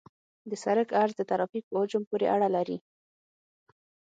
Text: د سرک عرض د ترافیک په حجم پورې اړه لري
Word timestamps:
د 0.49 0.51
سرک 0.63 0.89
عرض 1.01 1.15
د 1.17 1.21
ترافیک 1.29 1.63
په 1.67 1.75
حجم 1.81 2.03
پورې 2.09 2.25
اړه 2.35 2.47
لري 2.55 2.77